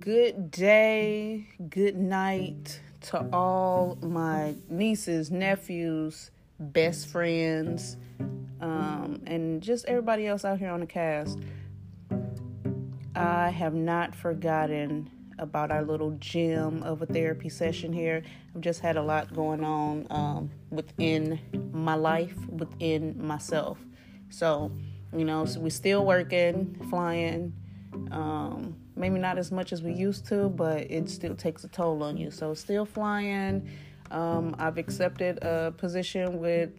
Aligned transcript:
good 0.00 0.50
day, 0.50 1.46
good 1.68 1.94
night 1.94 2.80
to 3.02 3.26
all 3.34 3.98
my 4.00 4.54
nieces, 4.70 5.30
nephews, 5.30 6.30
best 6.58 7.06
friends, 7.08 7.98
um, 8.62 9.20
and 9.26 9.62
just 9.62 9.84
everybody 9.84 10.26
else 10.26 10.42
out 10.42 10.58
here 10.58 10.70
on 10.70 10.80
the 10.80 10.86
cast. 10.86 11.38
I 13.14 13.50
have 13.50 13.74
not 13.74 14.14
forgotten 14.14 15.10
about 15.38 15.70
our 15.70 15.82
little 15.82 16.12
gym 16.12 16.82
of 16.82 17.02
a 17.02 17.06
therapy 17.06 17.50
session 17.50 17.92
here. 17.92 18.22
I've 18.54 18.62
just 18.62 18.80
had 18.80 18.96
a 18.96 19.02
lot 19.02 19.34
going 19.34 19.62
on 19.62 20.06
um, 20.08 20.50
within 20.70 21.38
my 21.74 21.94
life, 21.94 22.36
within 22.48 23.22
myself. 23.22 23.78
So, 24.30 24.72
you 25.14 25.26
know, 25.26 25.44
so 25.44 25.60
we're 25.60 25.68
still 25.68 26.06
working, 26.06 26.74
flying. 26.88 27.52
Um, 28.10 28.76
maybe 28.96 29.18
not 29.18 29.38
as 29.38 29.50
much 29.50 29.72
as 29.72 29.82
we 29.82 29.92
used 29.92 30.26
to, 30.26 30.48
but 30.48 30.90
it 30.90 31.08
still 31.08 31.34
takes 31.34 31.64
a 31.64 31.68
toll 31.68 32.02
on 32.02 32.16
you. 32.16 32.30
So, 32.30 32.54
still 32.54 32.84
flying. 32.84 33.68
Um, 34.10 34.56
I've 34.58 34.78
accepted 34.78 35.42
a 35.42 35.72
position 35.76 36.40
with 36.40 36.72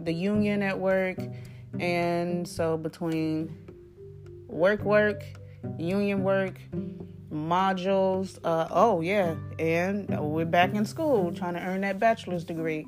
the 0.00 0.12
union 0.12 0.62
at 0.62 0.78
work, 0.78 1.18
and 1.78 2.46
so 2.46 2.76
between 2.76 3.56
work, 4.48 4.82
work, 4.82 5.24
union 5.78 6.22
work, 6.22 6.58
modules. 7.32 8.38
Uh, 8.44 8.68
oh, 8.70 9.00
yeah. 9.00 9.34
And 9.58 10.08
we're 10.20 10.44
back 10.44 10.74
in 10.74 10.84
school 10.84 11.32
trying 11.32 11.54
to 11.54 11.60
earn 11.60 11.80
that 11.80 11.98
bachelor's 11.98 12.44
degree. 12.44 12.86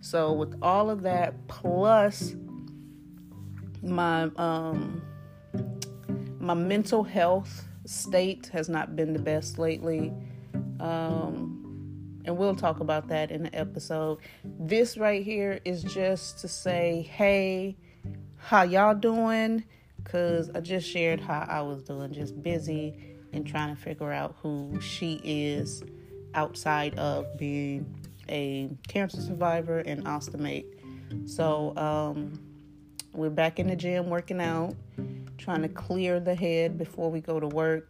So, 0.00 0.32
with 0.32 0.56
all 0.62 0.88
of 0.88 1.02
that, 1.02 1.46
plus 1.48 2.34
my 3.82 4.30
um, 4.36 5.02
my 6.40 6.54
mental 6.54 7.04
health 7.04 7.68
state 7.84 8.46
has 8.52 8.68
not 8.68 8.96
been 8.96 9.12
the 9.12 9.18
best 9.18 9.58
lately. 9.58 10.12
Um, 10.80 12.20
and 12.24 12.36
we'll 12.36 12.56
talk 12.56 12.80
about 12.80 13.08
that 13.08 13.30
in 13.30 13.44
the 13.44 13.54
episode. 13.54 14.18
This 14.44 14.96
right 14.96 15.22
here 15.22 15.60
is 15.64 15.82
just 15.82 16.38
to 16.40 16.48
say, 16.48 17.08
hey, 17.10 17.76
how 18.36 18.62
y'all 18.62 18.94
doing? 18.94 19.64
Because 20.02 20.50
I 20.54 20.60
just 20.60 20.88
shared 20.88 21.20
how 21.20 21.46
I 21.48 21.60
was 21.60 21.82
doing, 21.82 22.12
just 22.12 22.42
busy 22.42 23.16
and 23.32 23.46
trying 23.46 23.74
to 23.74 23.80
figure 23.80 24.12
out 24.12 24.34
who 24.42 24.80
she 24.80 25.20
is 25.22 25.82
outside 26.34 26.98
of 26.98 27.26
being 27.38 27.86
a 28.28 28.70
cancer 28.88 29.20
survivor 29.20 29.80
and 29.80 30.04
ostomate. 30.04 30.64
So 31.28 31.76
um, 31.76 32.40
we're 33.12 33.30
back 33.30 33.58
in 33.58 33.66
the 33.66 33.76
gym 33.76 34.08
working 34.08 34.40
out, 34.40 34.74
trying 35.40 35.62
to 35.62 35.68
mm-hmm. 35.68 35.86
clear 35.86 36.20
the 36.20 36.34
head 36.34 36.78
before 36.78 37.10
we 37.10 37.20
go 37.20 37.40
to 37.40 37.48
work, 37.48 37.88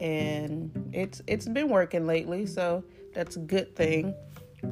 and 0.00 0.90
it's 0.92 1.22
it's 1.26 1.46
been 1.46 1.68
working 1.68 2.06
lately, 2.06 2.46
so 2.46 2.82
that's 3.14 3.36
a 3.36 3.40
good 3.40 3.76
thing. 3.76 4.14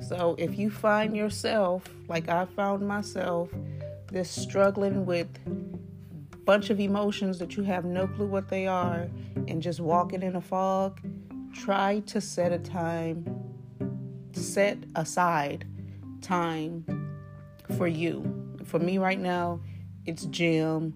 So 0.01 0.35
if 0.39 0.59
you 0.59 0.71
find 0.71 1.17
yourself 1.17 1.85
like 2.09 2.29
I 2.29 2.47
found 2.47 2.87
myself, 2.87 3.51
this 4.11 4.31
struggling 4.31 5.05
with 5.05 5.29
a 6.33 6.37
bunch 6.37 6.71
of 6.71 6.81
emotions 6.81 7.39
that 7.39 7.57
you 7.57 7.63
have 7.65 7.85
no 7.85 8.07
clue 8.07 8.27
what 8.27 8.49
they 8.49 8.67
are 8.67 9.09
and 9.49 9.61
just 9.61 9.81
walking 9.81 10.23
in 10.23 10.37
a 10.37 10.41
fog, 10.41 11.01
try 11.53 12.01
to 12.07 12.21
set 12.21 12.53
a 12.53 12.59
time, 12.59 13.25
set 14.33 14.79
aside 14.95 15.67
time 16.23 16.85
for 17.77 17.87
you. 17.87 18.57
For 18.65 18.79
me 18.79 18.99
right 18.99 19.19
now, 19.19 19.61
it's 20.07 20.25
gym 20.27 20.95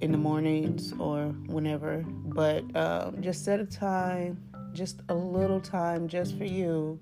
in 0.00 0.12
the 0.12 0.18
mornings 0.18 0.92
or 0.98 1.26
whenever, 1.46 2.04
but 2.06 2.64
um, 2.76 3.20
just 3.20 3.44
set 3.44 3.60
a 3.60 3.66
time, 3.66 4.42
just 4.72 5.00
a 5.08 5.14
little 5.14 5.60
time 5.60 6.08
just 6.08 6.36
for 6.38 6.44
you 6.44 6.98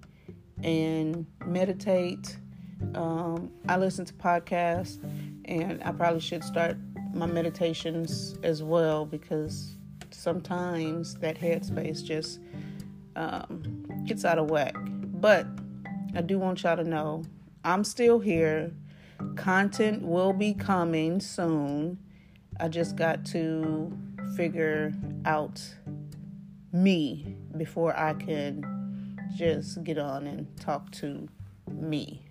and 0.63 1.27
meditate. 1.45 2.37
Um, 2.95 3.51
I 3.69 3.77
listen 3.77 4.05
to 4.07 4.13
podcasts 4.15 4.99
and 5.45 5.83
I 5.85 5.93
probably 5.93 6.21
should 6.21 6.45
start 6.45 6.77
my 7.15 7.27
meditations 7.27 8.37
as 8.43 8.63
well 8.63 9.05
because 9.05 9.77
sometimes 10.11 11.15
that 11.17 11.39
headspace 11.39 12.05
just 12.05 12.41
um, 13.17 13.85
gets 14.05 14.25
out 14.25 14.39
of 14.39 14.51
whack. 14.51 14.77
But 14.81 15.47
I 16.15 16.23
do 16.23 16.39
want 16.39 16.63
y'all 16.63 16.77
to 16.77 16.85
know 16.85 17.25
I'm 17.65 17.85
still 17.85 18.19
here. 18.19 18.73
Content 19.37 20.03
will 20.03 20.33
be 20.33 20.55
coming 20.55 21.21
soon. 21.21 21.99
I 22.61 22.69
just 22.69 22.97
got 22.97 23.25
to 23.27 23.97
figure 24.37 24.93
out 25.25 25.63
me 26.73 27.37
before 27.57 27.97
I 27.97 28.15
can 28.15 29.19
just 29.37 29.83
get 29.85 29.99
on 29.99 30.27
and 30.27 30.47
talk 30.57 30.91
to 30.93 31.29
me 31.71 32.23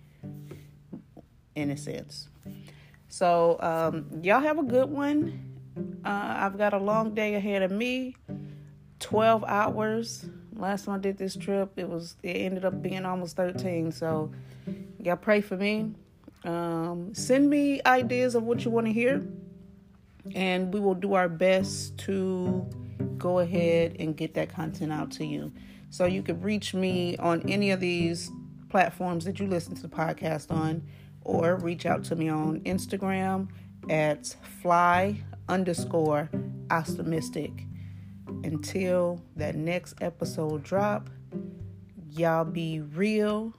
in 1.54 1.70
a 1.70 1.76
sense. 1.76 2.28
So, 3.08 3.56
um, 3.60 4.20
y'all 4.22 4.40
have 4.40 4.58
a 4.58 4.62
good 4.62 4.90
one. 4.90 5.44
Uh, 6.04 6.34
I've 6.38 6.58
got 6.58 6.74
a 6.74 6.78
long 6.78 7.14
day 7.14 7.34
ahead 7.34 7.62
of 7.62 7.70
me 7.70 8.14
12 9.00 9.44
hours. 9.46 10.26
Last 10.54 10.84
time 10.84 10.96
I 10.96 10.98
did 10.98 11.16
this 11.16 11.36
trip, 11.36 11.72
it 11.76 11.88
was 11.88 12.16
it 12.22 12.36
ended 12.36 12.64
up 12.64 12.82
being 12.82 13.04
almost 13.04 13.36
13. 13.36 13.92
So, 13.92 14.30
y'all 14.98 15.16
pray 15.16 15.40
for 15.40 15.56
me. 15.56 15.94
Um, 16.44 17.14
send 17.14 17.48
me 17.48 17.80
ideas 17.86 18.34
of 18.34 18.42
what 18.44 18.64
you 18.64 18.70
want 18.70 18.86
to 18.86 18.92
hear, 18.92 19.26
and 20.34 20.72
we 20.72 20.80
will 20.80 20.94
do 20.94 21.14
our 21.14 21.28
best 21.28 21.96
to 21.98 22.68
go 23.16 23.40
ahead 23.40 23.96
and 23.98 24.16
get 24.16 24.34
that 24.34 24.48
content 24.48 24.92
out 24.92 25.10
to 25.12 25.24
you. 25.24 25.52
So 25.90 26.04
you 26.04 26.22
can 26.22 26.40
reach 26.40 26.74
me 26.74 27.16
on 27.16 27.42
any 27.48 27.70
of 27.70 27.80
these 27.80 28.30
platforms 28.68 29.24
that 29.24 29.40
you 29.40 29.46
listen 29.46 29.74
to 29.74 29.82
the 29.82 29.88
podcast 29.88 30.50
on 30.50 30.82
or 31.22 31.56
reach 31.56 31.86
out 31.86 32.04
to 32.04 32.16
me 32.16 32.28
on 32.28 32.60
Instagram 32.60 33.48
at 33.88 34.36
fly 34.60 35.16
underscore 35.48 36.30
optimistic. 36.70 37.50
Until 38.44 39.22
that 39.36 39.56
next 39.56 39.94
episode 40.00 40.62
drop, 40.62 41.08
y'all 42.10 42.44
be 42.44 42.80
real, 42.80 43.54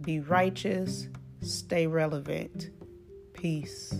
be 0.00 0.20
righteous, 0.20 1.08
stay 1.40 1.86
relevant. 1.86 2.70
Peace. 3.34 3.94